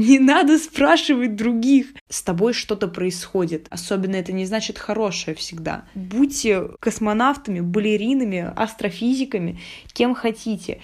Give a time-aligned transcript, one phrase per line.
[0.00, 1.88] Не надо спрашивать других.
[2.08, 3.66] С тобой что-то происходит.
[3.68, 5.84] Особенно это не значит хорошее всегда.
[5.94, 9.60] Будьте космонавтами, балеринами, астрофизиками,
[9.92, 10.80] кем хотите.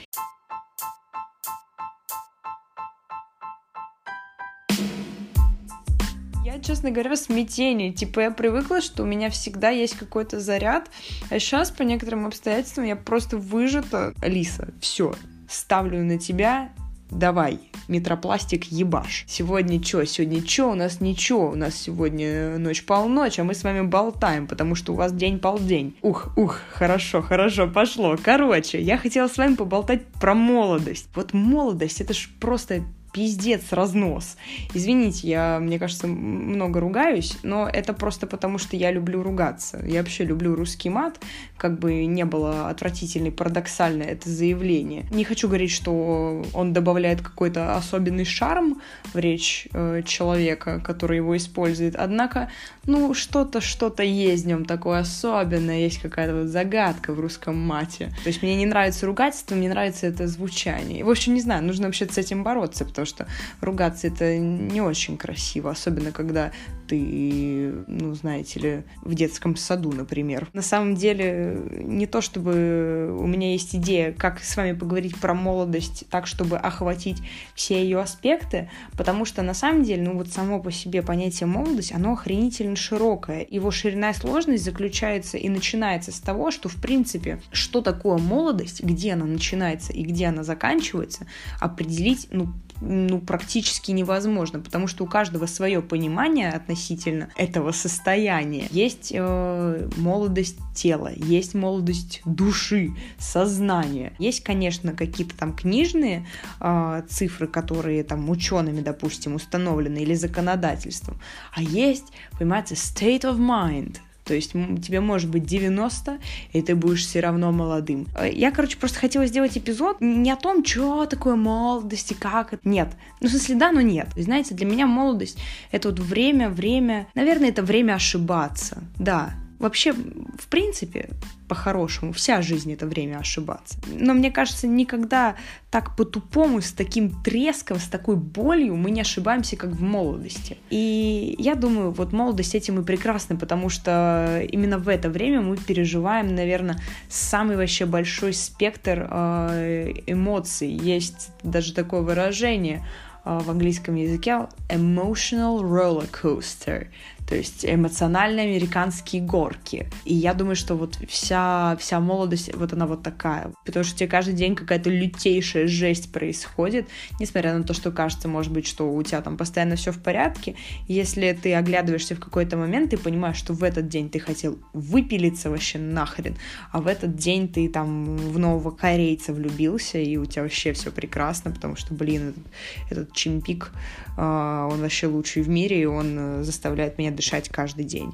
[6.45, 7.93] Я, честно говоря, в смятении.
[7.93, 10.91] Типа, я привыкла, что у меня всегда есть какой-то заряд,
[11.30, 14.12] а сейчас по некоторым обстоятельствам я просто выжата.
[14.21, 15.14] Алиса, все,
[15.48, 16.71] ставлю на тебя,
[17.11, 19.25] давай, метропластик ебаш.
[19.29, 20.04] Сегодня что?
[20.04, 20.70] Сегодня что?
[20.70, 21.50] У нас ничего.
[21.50, 25.96] У нас сегодня ночь-полночь, а мы с вами болтаем, потому что у вас день-полдень.
[26.03, 28.17] Ух, ух, хорошо, хорошо, пошло.
[28.22, 31.08] Короче, я хотела с вами поболтать про молодость.
[31.14, 32.83] Вот молодость, это ж просто
[33.16, 34.36] пиздец разнос.
[34.75, 39.83] Извините, я, мне кажется, много ругаюсь, но это просто потому, что я люблю ругаться.
[39.86, 41.19] Я вообще люблю русский мат,
[41.56, 45.06] как бы не было отвратительно и парадоксально это заявление.
[45.11, 48.83] Не хочу говорить, что он добавляет какой-то особенный шарм
[49.14, 52.50] в речь э, человека, который его использует, однако,
[52.84, 58.12] ну, что-то, что-то есть в нем такое особенное, есть какая-то вот загадка в русском мате.
[58.25, 61.03] То есть мне не нравится ругательство, мне нравится это звучание.
[61.03, 63.27] В общем, не знаю, нужно вообще с этим бороться, потому что
[63.61, 66.53] ругаться это не очень красиво, особенно когда
[66.87, 70.48] ты, ну, знаете ли, в детском саду, например.
[70.53, 75.35] На самом деле, не то чтобы у меня есть идея, как с вами поговорить про
[75.35, 77.19] молодость так, чтобы охватить
[77.55, 81.93] все ее аспекты, потому что на самом деле, ну, вот само по себе понятие молодость,
[81.93, 83.47] оно охренительно широкое.
[83.48, 88.83] Его ширина и сложность заключается и начинается с того, что, в принципе, что такое молодость,
[88.83, 91.27] где она начинается и где она заканчивается,
[91.61, 98.69] определить, ну, ну, практически невозможно, потому что у каждого свое понимание относительно этого состояния.
[98.71, 104.13] Есть э, молодость тела, есть молодость души, сознания.
[104.19, 106.27] Есть, конечно, какие-то там книжные
[106.61, 111.19] э, цифры, которые там учеными, допустим, установлены или законодательством.
[111.53, 116.19] А есть, понимаете, state of mind, то есть тебе может быть 90,
[116.53, 118.09] и ты будешь все равно молодым.
[118.19, 122.53] Э, я, короче, просто хотела сделать эпизод не о том, что такое молодость и как
[122.53, 122.69] это.
[122.69, 122.89] Нет.
[123.20, 124.09] Ну, в смысле, да, но нет.
[124.17, 125.39] Знаете, для меня молодость—
[125.70, 127.07] это вот время, время...
[127.15, 128.82] Наверное, это время ошибаться.
[128.98, 131.10] Да, Вообще, в принципе,
[131.48, 133.78] по-хорошему, вся жизнь это время ошибаться.
[133.86, 135.36] Но мне кажется, никогда
[135.70, 140.58] так по-тупому, с таким треском, с такой болью мы не ошибаемся, как в молодости.
[140.70, 145.56] И я думаю, вот молодость этим и прекрасна, потому что именно в это время мы
[145.56, 146.78] переживаем, наверное,
[147.08, 150.68] самый вообще большой спектр э, эмоций.
[150.68, 152.84] Есть даже такое выражение
[153.24, 156.88] э, в английском языке emotional roller coaster
[157.26, 159.88] то есть эмоциональные американские горки.
[160.04, 163.53] И я думаю, что вот вся, вся молодость, вот она вот такая.
[163.64, 166.88] Потому что тебе каждый день какая-то лютейшая жесть происходит,
[167.19, 170.54] несмотря на то, что кажется, может быть, что у тебя там постоянно все в порядке.
[170.86, 175.50] Если ты оглядываешься в какой-то момент, ты понимаешь, что в этот день ты хотел выпилиться
[175.50, 176.36] вообще нахрен,
[176.70, 180.91] а в этот день ты там в нового корейца влюбился, и у тебя вообще все
[180.92, 182.44] прекрасно, потому что, блин, этот,
[182.91, 183.72] этот чемпик,
[184.16, 188.12] а, он вообще лучший в мире, и он э, заставляет меня дышать каждый день.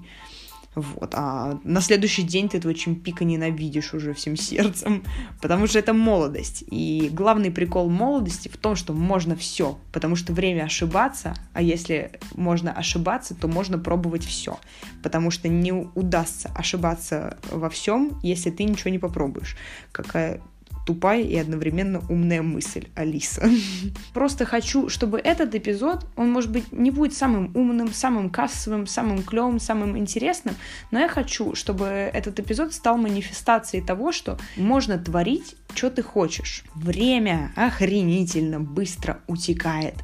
[0.75, 1.15] Вот.
[1.15, 5.05] А на следующий день ты этого чемпика ненавидишь уже всем сердцем,
[5.41, 6.65] потому что это молодость.
[6.71, 12.13] И главный прикол молодости в том, что можно все, потому что время ошибаться, а если
[12.35, 14.59] можно ошибаться, то можно пробовать все,
[15.03, 19.57] потому что не удастся ошибаться во всем, если ты ничего не попробуешь.
[19.93, 20.41] Какая
[20.87, 23.48] тупая и одновременно умная мысль, Алиса.
[24.15, 29.22] Просто хочу, чтобы этот эпизод, он, может быть, не будет самым умным, самым кассовым, самым
[29.22, 30.54] клевым, самым интересным,
[30.91, 36.65] но я хочу, чтобы этот эпизод стал манифестацией того, что можно творить, что ты хочешь.
[36.75, 39.94] Время охренительно быстро утекает.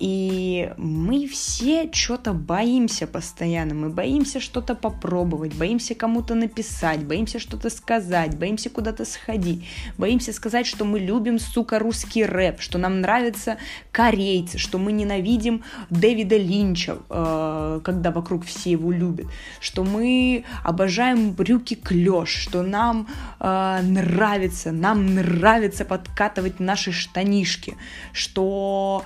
[0.00, 3.74] И мы все что-то боимся постоянно.
[3.74, 9.62] Мы боимся что-то попробовать, боимся кому-то написать, боимся что-то сказать, боимся куда-то сходить,
[9.98, 13.58] боимся сказать, что мы любим, сука, русский рэп, что нам нравятся
[13.92, 19.26] корейцы, что мы ненавидим Дэвида Линча, э, когда вокруг все его любят,
[19.60, 23.06] что мы обожаем брюки клеш, что нам
[23.38, 27.76] э, нравится, нам нравится подкатывать наши штанишки,
[28.14, 29.04] что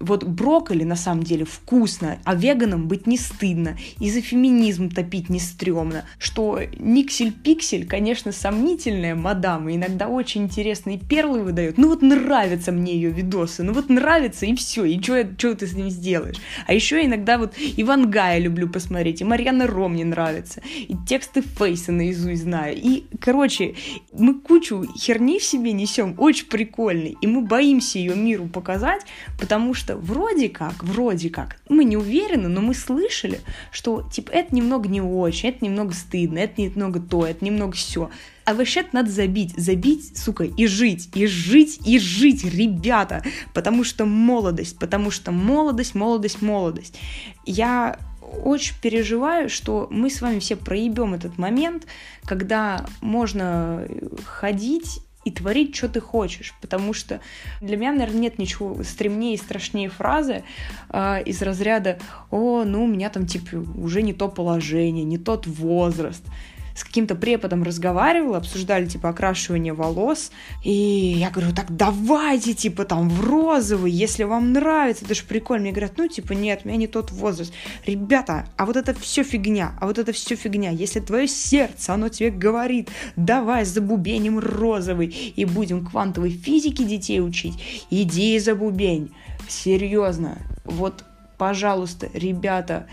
[0.00, 5.28] вот брокколи на самом деле вкусно, а веганом быть не стыдно, и за феминизм топить
[5.28, 12.02] не стрёмно, что Никсель-Пиксель, конечно, сомнительная мадам, и иногда очень интересные перлы выдает, ну вот
[12.02, 16.38] нравятся мне ее видосы, ну вот нравится, и все, и что ты с ним сделаешь?
[16.66, 21.42] А еще иногда вот Иван Гая люблю посмотреть, и Марьяна Ро мне нравится, и тексты
[21.42, 23.74] Фейса наизусть знаю, и, короче,
[24.12, 29.02] мы кучу херни в себе несем, очень прикольный, и мы боимся ее миру показать,
[29.38, 33.40] потому что что вроде как, вроде как, мы не уверены, но мы слышали,
[33.72, 38.10] что типа это немного не очень, это немного стыдно, это немного то, это немного все.
[38.44, 43.22] А вообще надо забить, забить, сука, и жить, и жить, и жить, ребята,
[43.52, 46.98] потому что молодость, потому что молодость, молодость, молодость.
[47.46, 47.98] Я
[48.44, 51.86] очень переживаю, что мы с вами все проебем этот момент,
[52.24, 53.86] когда можно
[54.24, 57.20] ходить и творить, что ты хочешь, потому что
[57.60, 60.44] для меня, наверное, нет ничего стремнее и страшнее фразы
[60.88, 61.98] э, из разряда
[62.30, 66.22] «О, ну, у меня там, типа, уже не то положение, не тот возраст»
[66.80, 70.32] с каким-то преподом разговаривала, обсуждали, типа, окрашивание волос,
[70.64, 75.64] и я говорю, так давайте, типа, там, в розовый, если вам нравится, это же прикольно.
[75.64, 77.52] Мне говорят, ну, типа, нет, у меня не тот возраст.
[77.84, 80.70] Ребята, а вот это все фигня, а вот это все фигня.
[80.70, 87.20] Если твое сердце, оно тебе говорит, давай за бубенем розовый, и будем квантовой физики детей
[87.20, 89.12] учить, иди за бубень.
[89.48, 91.04] Серьезно, вот,
[91.36, 92.86] пожалуйста, ребята,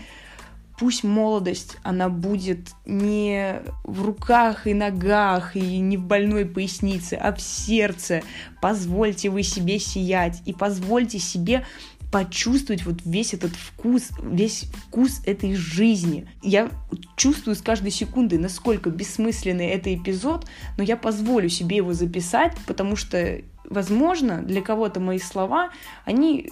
[0.78, 7.34] пусть молодость, она будет не в руках и ногах, и не в больной пояснице, а
[7.34, 8.22] в сердце.
[8.62, 11.64] Позвольте вы себе сиять, и позвольте себе
[12.10, 16.26] почувствовать вот весь этот вкус, весь вкус этой жизни.
[16.42, 16.70] Я
[17.16, 20.46] чувствую с каждой секундой, насколько бессмысленный это эпизод,
[20.78, 25.70] но я позволю себе его записать, потому что, возможно, для кого-то мои слова,
[26.06, 26.50] они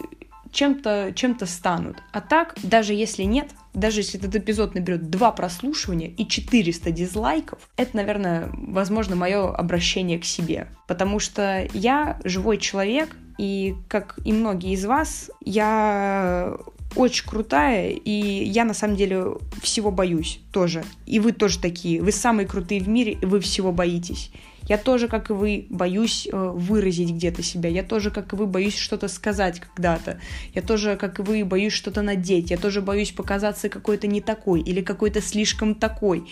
[0.53, 1.97] чем-то чем станут.
[2.13, 7.59] А так, даже если нет, даже если этот эпизод наберет два прослушивания и 400 дизлайков,
[7.77, 10.69] это, наверное, возможно, мое обращение к себе.
[10.87, 16.57] Потому что я живой человек, и, как и многие из вас, я
[16.95, 18.11] очень крутая, и
[18.45, 20.85] я на самом деле всего боюсь тоже.
[21.05, 22.03] И вы тоже такие.
[22.03, 24.31] Вы самые крутые в мире, и вы всего боитесь.
[24.69, 27.69] Я тоже, как и вы, боюсь э, выразить где-то себя.
[27.69, 30.21] Я тоже, как и вы, боюсь что-то сказать когда-то.
[30.55, 32.51] Я тоже, как и вы, боюсь что-то надеть.
[32.51, 36.29] Я тоже боюсь показаться какой-то не такой или какой-то слишком такой.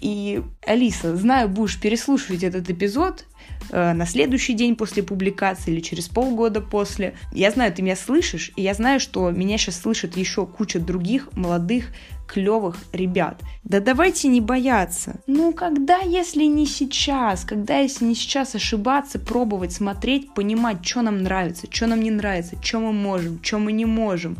[0.00, 3.24] И, Алиса, знаю, будешь переслушивать этот эпизод,
[3.70, 7.14] э, на следующий день после публикации или через полгода после.
[7.32, 11.30] Я знаю, ты меня слышишь, и я знаю, что меня сейчас слышит еще куча других
[11.32, 11.86] молодых
[12.28, 13.42] клевых ребят.
[13.64, 15.20] Да давайте не бояться.
[15.26, 17.44] Ну, когда, если не сейчас?
[17.44, 22.56] Когда, если не сейчас ошибаться, пробовать, смотреть, понимать, что нам нравится, что нам не нравится,
[22.62, 24.36] что мы можем, что мы не можем.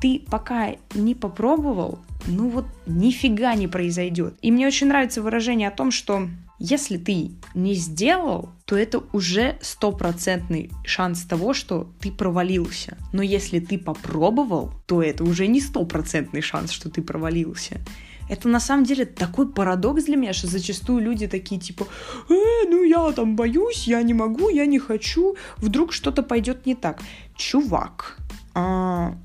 [0.00, 4.34] Ты пока не попробовал, ну вот нифига не произойдет.
[4.42, 6.28] И мне очень нравится выражение о том, что
[6.60, 12.98] если ты не сделал, то это уже стопроцентный шанс того, что ты провалился.
[13.12, 17.80] Но если ты попробовал, то это уже не стопроцентный шанс, что ты провалился.
[18.28, 21.86] Это на самом деле такой парадокс для меня, что зачастую люди такие типа,
[22.28, 26.74] э, ну я там боюсь, я не могу, я не хочу, вдруг что-то пойдет не
[26.74, 27.00] так.
[27.36, 28.18] Чувак,
[28.54, 29.16] а,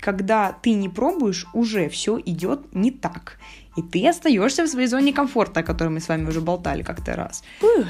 [0.00, 3.38] когда ты не пробуешь, уже все идет не так.
[3.78, 7.14] И ты остаешься в своей зоне комфорта, о которой мы с вами уже болтали как-то
[7.14, 7.44] раз.
[7.62, 7.86] Ух,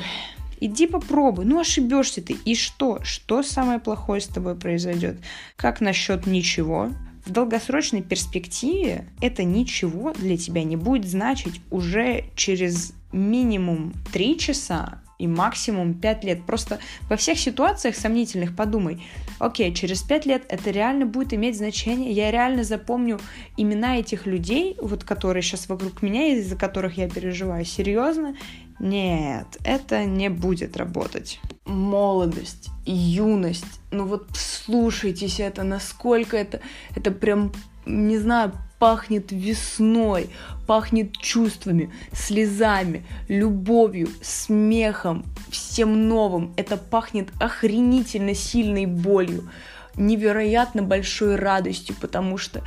[0.61, 1.47] иди попробуй.
[1.47, 2.37] Ну, ошибешься ты.
[2.45, 3.03] И что?
[3.03, 5.17] Что самое плохое с тобой произойдет?
[5.57, 6.91] Как насчет ничего?
[7.25, 15.01] В долгосрочной перспективе это ничего для тебя не будет значить уже через минимум 3 часа
[15.19, 16.45] и максимум 5 лет.
[16.45, 16.79] Просто
[17.09, 19.03] во всех ситуациях сомнительных подумай,
[19.39, 23.19] окей, через 5 лет это реально будет иметь значение, я реально запомню
[23.57, 28.37] имена этих людей, вот которые сейчас вокруг меня, из-за которых я переживаю, серьезно?
[28.81, 31.41] Нет, это не будет работать.
[31.65, 36.61] Молодость, юность, ну вот слушайтесь это, насколько это,
[36.95, 37.53] это прям,
[37.89, 40.31] не знаю, пахнет весной,
[40.67, 46.53] пахнет чувствами, слезами, любовью, смехом, всем новым.
[46.57, 49.49] Это пахнет охренительно сильной болью,
[49.97, 52.63] невероятно большой радостью, потому что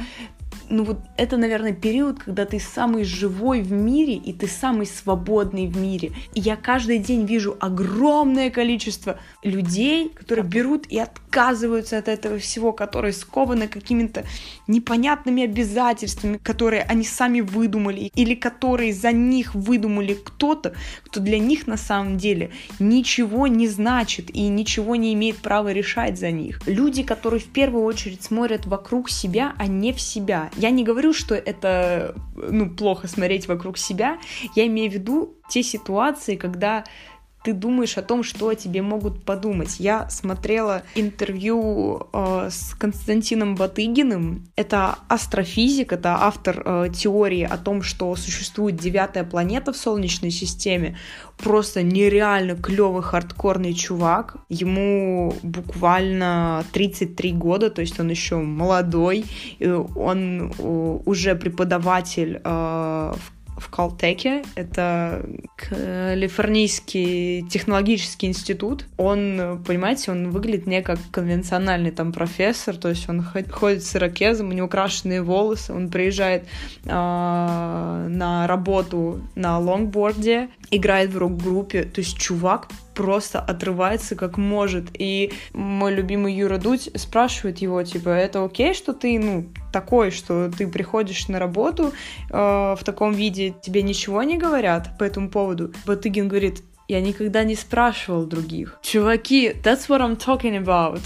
[0.72, 5.68] ну вот это, наверное, период, когда ты самый живой в мире, и ты самый свободный
[5.68, 6.14] в мире.
[6.34, 12.72] И я каждый день вижу огромное количество людей, которые берут и отказываются от этого всего,
[12.72, 14.26] которые скованы какими-то
[14.68, 20.74] непонятными обязательствами, которые они сами выдумали, или которые за них выдумали кто-то,
[21.04, 26.18] кто для них на самом деле ничего не значит и ничего не имеет права решать
[26.18, 26.62] за них.
[26.66, 30.50] Люди, которые в первую очередь смотрят вокруг себя, а не в себя.
[30.62, 34.20] Я не говорю, что это ну, плохо смотреть вокруг себя,
[34.56, 36.84] я имею в виду те ситуации, когда
[37.44, 39.80] ты думаешь о том, что о тебе могут подумать.
[39.80, 44.48] Я смотрела интервью э, с Константином Батыгиным.
[44.56, 50.98] Это астрофизик, это автор э, теории о том, что существует девятая планета в Солнечной системе.
[51.38, 54.36] Просто нереально клевый хардкорный чувак.
[54.50, 59.26] Ему буквально 33 года, то есть он еще молодой.
[59.96, 64.44] Он э, уже преподаватель э, в в Калтеке.
[64.56, 65.26] Это
[65.56, 68.86] Калифорнийский технологический институт.
[68.98, 74.50] Он, понимаете, он выглядит не как конвенциональный там профессор, то есть он ходит с ирокезом,
[74.50, 76.44] у него крашеные волосы, он приезжает
[76.86, 84.88] э, на работу на лонгборде, играет в рок-группе, то есть чувак просто отрывается как может.
[84.98, 90.50] И мой любимый Юра Дудь спрашивает его, типа, это окей, что ты, ну, такой, что
[90.50, 91.94] ты приходишь на работу
[92.30, 95.74] э, в таком виде, тебе ничего не говорят по этому поводу?
[95.86, 98.78] Батыгин говорит, я никогда не спрашивал других.
[98.82, 101.02] Чуваки, that's what I'm talking about.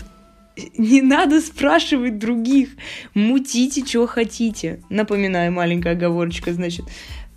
[0.78, 2.70] Не надо спрашивать других.
[3.14, 4.82] Мутите, что хотите.
[4.90, 6.86] Напоминаю, маленькая оговорочка, значит,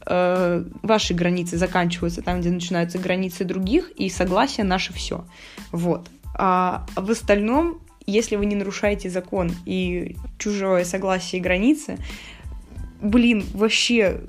[0.08, 5.24] э, ваши границы заканчиваются там, где начинаются границы других, и согласие наше все.
[5.72, 6.08] Вот.
[6.34, 11.98] А в остальном, если вы не нарушаете закон и чужое согласие и границы,
[13.00, 14.20] блин, вообще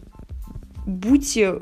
[0.85, 1.59] будьте э,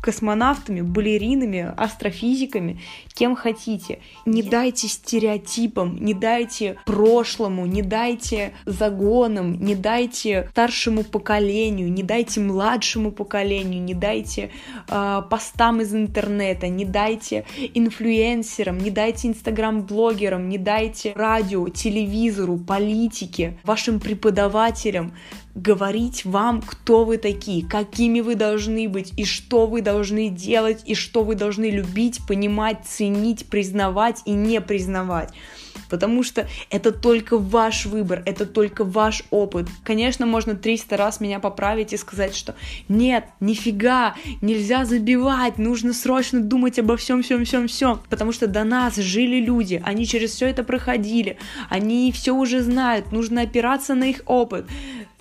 [0.00, 2.80] космонавтами, балеринами, астрофизиками,
[3.14, 4.00] кем хотите.
[4.26, 12.40] Не дайте стереотипам, не дайте прошлому, не дайте загонам, не дайте старшему поколению, не дайте
[12.40, 14.50] младшему поколению, не дайте
[14.88, 23.58] э, постам из интернета, не дайте инфлюенсерам, не дайте инстаграм-блогерам, не дайте радио, телевизору, политике,
[23.64, 25.12] вашим преподавателям
[25.54, 30.94] говорить вам, кто вы такие, какими вы должны быть, и что вы должны делать, и
[30.94, 35.32] что вы должны любить, понимать, ценить, признавать и не признавать.
[35.88, 39.66] Потому что это только ваш выбор, это только ваш опыт.
[39.84, 42.54] Конечно, можно 300 раз меня поправить и сказать, что
[42.88, 48.00] нет, нифига, нельзя забивать, нужно срочно думать обо всем, всем, всем, всем.
[48.08, 51.38] Потому что до нас жили люди, они через все это проходили,
[51.68, 54.66] они все уже знают, нужно опираться на их опыт.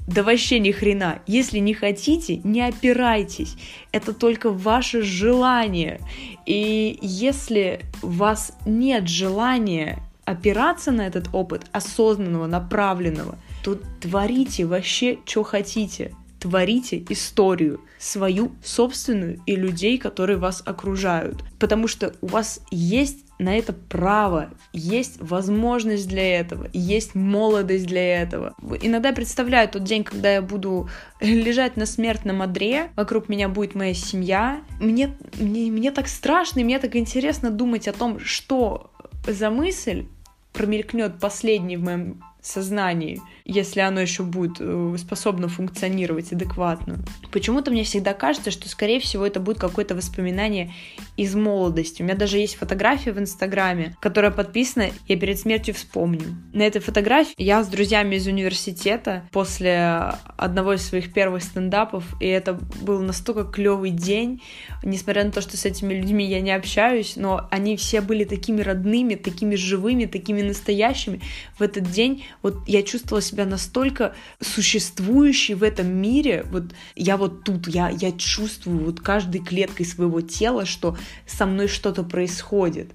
[0.10, 1.20] Да вообще ни хрена.
[1.28, 3.56] Если не хотите, не опирайтесь.
[3.92, 6.00] Это только ваше желание.
[6.48, 15.20] И если у вас нет желания опираться на этот опыт осознанного, направленного, то творите вообще,
[15.25, 21.44] что хотите творите историю, свою собственную и людей, которые вас окружают.
[21.60, 28.22] Потому что у вас есть на это право, есть возможность для этого, есть молодость для
[28.22, 28.53] этого.
[28.81, 30.89] Иногда представляю тот день, когда я буду
[31.22, 34.62] лежать на смертном одре, вокруг меня будет моя семья.
[34.79, 38.91] Мне, мне, мне так страшно, и мне так интересно думать о том, что
[39.25, 40.05] за мысль
[40.51, 47.00] промелькнет последний в моем сознании, если оно еще будет э, способно функционировать адекватно.
[47.32, 50.72] Почему-то мне всегда кажется, что, скорее всего, это будет какое-то воспоминание
[51.18, 52.01] из молодости.
[52.01, 56.38] У меня даже есть фотография в Инстаграме, которая подписана «Я перед смертью вспомню».
[56.53, 62.27] На этой фотографии я с друзьями из университета после одного из своих первых стендапов, и
[62.27, 64.44] это был настолько клевый день,
[64.84, 68.62] несмотря на то, что с этими людьми я не общаюсь, но они все были такими
[68.62, 71.22] родными, такими живыми, такими настоящими.
[71.58, 76.65] В этот день вот я чувствовала себя настолько существующей в этом мире, вот
[76.96, 82.03] я вот тут, я, я чувствую вот каждой клеткой своего тела, что со мной что-то
[82.03, 82.91] происходит.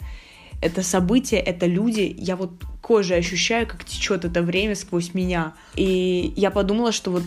[0.61, 5.55] Это событие, это люди, я вот кожей ощущаю, как течет это время сквозь меня.
[5.75, 7.25] И я подумала, что вот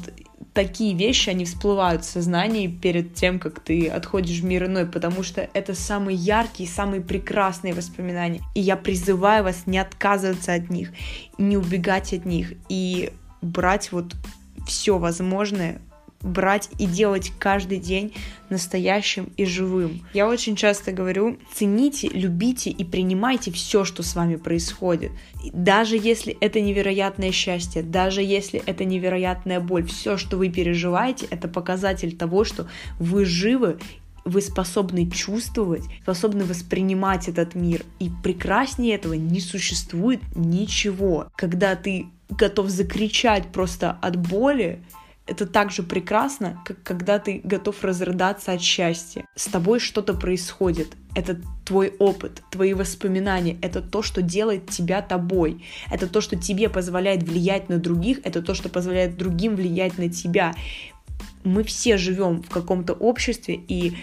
[0.58, 5.22] такие вещи, они всплывают в сознании перед тем, как ты отходишь в мир иной, потому
[5.22, 8.42] что это самые яркие, самые прекрасные воспоминания.
[8.56, 10.94] И я призываю вас не отказываться от них,
[11.38, 13.12] не убегать от них и
[13.44, 14.16] брать вот
[14.66, 15.80] все возможное
[16.22, 18.14] брать и делать каждый день
[18.50, 20.06] настоящим и живым.
[20.14, 25.12] Я очень часто говорю, цените, любите и принимайте все, что с вами происходит.
[25.54, 31.48] Даже если это невероятное счастье, даже если это невероятная боль, все, что вы переживаете, это
[31.48, 32.68] показатель того, что
[33.00, 33.80] вы живы
[34.28, 37.86] вы способны чувствовать, способны воспринимать этот мир.
[38.00, 41.30] И прекраснее этого не существует ничего.
[41.38, 44.82] Когда ты готов закричать просто от боли,
[45.28, 49.26] это так же прекрасно, как когда ты готов разрыдаться от счастья.
[49.36, 50.96] С тобой что-то происходит.
[51.16, 53.58] Это твой опыт, твои воспоминания.
[53.62, 55.66] Это то, что делает тебя тобой.
[55.92, 58.20] Это то, что тебе позволяет влиять на других.
[58.24, 60.54] Это то, что позволяет другим влиять на тебя.
[61.48, 63.94] Мы все живем в каком-то обществе, и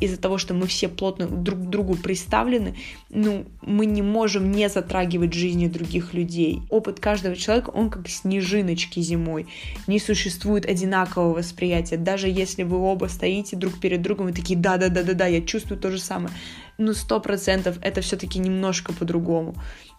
[0.00, 2.76] из-за того, что мы все плотно друг к другу приставлены,
[3.10, 6.62] ну, мы не можем не затрагивать жизни других людей.
[6.70, 9.46] Опыт каждого человека, он как снежиночки зимой.
[9.86, 11.96] Не существует одинакового восприятия.
[11.96, 15.98] Даже если вы оба стоите друг перед другом и такие, да-да-да-да-да, я чувствую то же
[15.98, 16.32] самое.
[16.80, 19.56] Ну, сто процентов это все-таки немножко по-другому.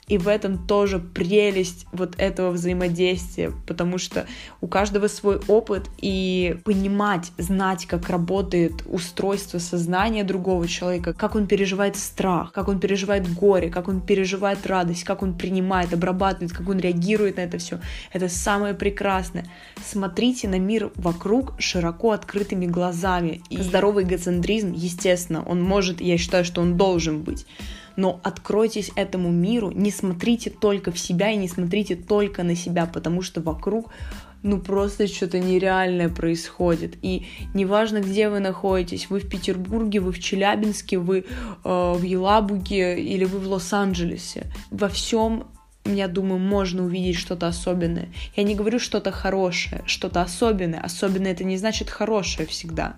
[0.09, 4.25] И в этом тоже прелесть вот этого взаимодействия, потому что
[4.59, 11.45] у каждого свой опыт, и понимать, знать, как работает устройство сознания другого человека, как он
[11.45, 16.67] переживает страх, как он переживает горе, как он переживает радость, как он принимает, обрабатывает, как
[16.67, 17.79] он реагирует на это все.
[18.11, 19.45] Это самое прекрасное.
[19.85, 23.43] Смотрите на мир вокруг широко открытыми глазами.
[23.51, 27.45] И здоровый эгоцентризм, естественно, он может, я считаю, что он должен быть
[27.99, 32.85] но откройтесь этому миру, не смотрите только в себя и не смотрите только на себя,
[32.85, 33.91] потому что вокруг
[34.41, 36.95] ну просто что-то нереальное происходит.
[37.01, 41.23] И неважно, где вы находитесь, вы в Петербурге, вы в Челябинске, вы э,
[41.63, 45.47] в Елабуге или вы в Лос-Анджелесе, во всем
[45.85, 48.09] я думаю, можно увидеть что-то особенное.
[48.35, 50.79] Я не говорю что-то хорошее, что-то особенное.
[50.79, 52.95] Особенное это не значит хорошее всегда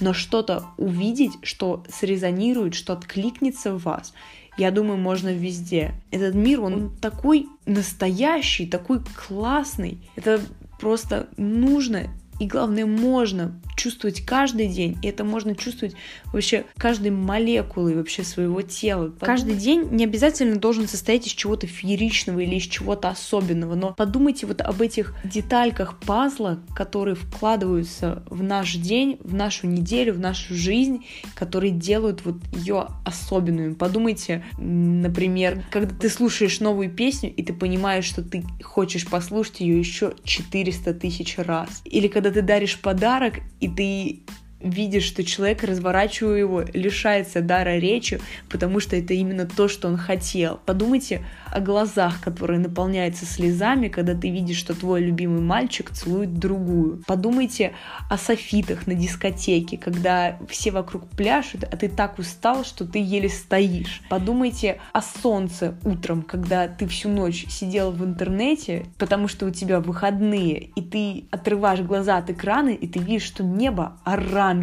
[0.00, 4.14] но что-то увидеть, что срезонирует, что откликнется в вас,
[4.56, 5.94] я думаю, можно везде.
[6.10, 9.98] Этот мир, он такой настоящий, такой классный.
[10.14, 10.40] Это
[10.78, 12.08] просто нужно
[12.40, 15.94] и главное, можно чувствовать каждый день, и это можно чувствовать
[16.32, 19.12] вообще каждой молекулой вообще своего тела.
[19.20, 24.46] Каждый день не обязательно должен состоять из чего-то фееричного или из чего-то особенного, но подумайте
[24.46, 30.54] вот об этих детальках пазла, которые вкладываются в наш день, в нашу неделю, в нашу
[30.54, 33.74] жизнь, которые делают вот ее особенную.
[33.74, 39.78] Подумайте, например, когда ты слушаешь новую песню, и ты понимаешь, что ты хочешь послушать ее
[39.78, 41.82] еще 400 тысяч раз.
[41.84, 44.24] Или когда ты даришь подарок, и ты
[44.64, 49.96] видишь, что человек, разворачивая его, лишается дара речи, потому что это именно то, что он
[49.96, 50.60] хотел.
[50.64, 57.02] Подумайте о глазах, которые наполняются слезами, когда ты видишь, что твой любимый мальчик целует другую.
[57.06, 57.74] Подумайте
[58.10, 63.28] о софитах на дискотеке, когда все вокруг пляшут, а ты так устал, что ты еле
[63.28, 64.02] стоишь.
[64.08, 69.80] Подумайте о солнце утром, когда ты всю ночь сидел в интернете, потому что у тебя
[69.80, 74.53] выходные, и ты отрываешь глаза от экрана, и ты видишь, что небо оранжевое.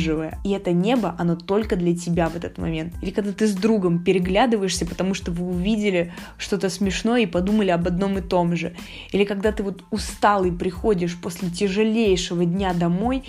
[0.44, 2.94] И это небо, оно только для тебя в этот момент.
[3.02, 7.88] Или когда ты с другом переглядываешься, потому что вы увидели что-то смешно и подумали об
[7.88, 8.74] одном и том же.
[9.12, 13.24] Или когда ты вот усталый приходишь после тяжелейшего дня домой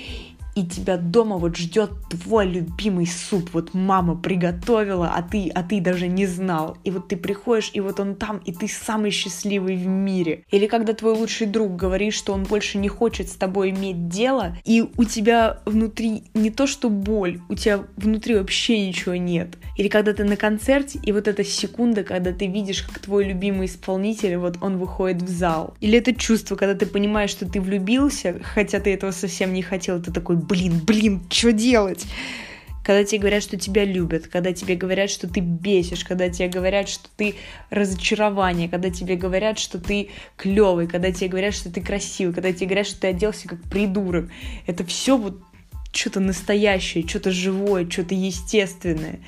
[0.54, 5.80] и тебя дома вот ждет твой любимый суп, вот мама приготовила, а ты, а ты
[5.80, 6.76] даже не знал.
[6.84, 10.44] И вот ты приходишь, и вот он там, и ты самый счастливый в мире.
[10.50, 14.56] Или когда твой лучший друг говорит, что он больше не хочет с тобой иметь дело,
[14.64, 19.56] и у тебя внутри не то что боль, у тебя внутри вообще ничего нет.
[19.76, 23.66] Или когда ты на концерте, и вот эта секунда, когда ты видишь, как твой любимый
[23.66, 25.74] исполнитель, вот он выходит в зал.
[25.80, 30.02] Или это чувство, когда ты понимаешь, что ты влюбился, хотя ты этого совсем не хотел,
[30.02, 32.06] ты такой, блин, блин, что делать?
[32.84, 36.88] Когда тебе говорят, что тебя любят, когда тебе говорят, что ты бесишь, когда тебе говорят,
[36.88, 37.36] что ты
[37.70, 42.66] разочарование, когда тебе говорят, что ты клевый, когда тебе говорят, что ты красивый, когда тебе
[42.66, 44.30] говорят, что ты оделся как придурок.
[44.66, 45.40] Это все вот
[45.92, 49.20] что-то настоящее, что-то живое, что-то естественное.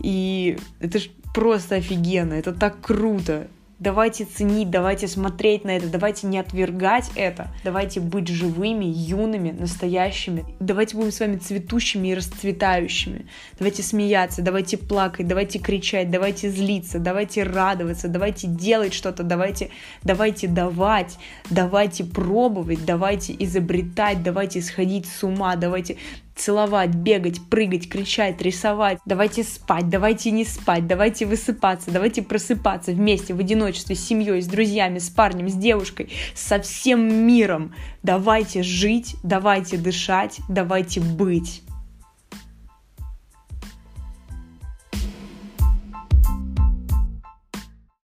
[0.00, 3.48] И это же просто офигенно, это так круто.
[3.82, 10.44] Давайте ценить, давайте смотреть на это, давайте не отвергать это, давайте быть живыми, юными, настоящими.
[10.60, 13.26] Давайте будем с вами цветущими и расцветающими.
[13.58, 19.70] Давайте смеяться, давайте плакать, давайте кричать, давайте злиться, давайте радоваться, давайте делать что-то, давайте,
[20.04, 21.18] давайте давать,
[21.50, 25.96] давайте пробовать, давайте изобретать, давайте сходить с ума, давайте
[26.34, 28.98] целовать, бегать, прыгать, кричать, рисовать.
[29.04, 34.46] Давайте спать, давайте не спать, давайте высыпаться, давайте просыпаться вместе, в одиночестве, с семьей, с
[34.46, 37.74] друзьями, с парнем, с девушкой, со всем миром.
[38.02, 41.62] Давайте жить, давайте дышать, давайте быть.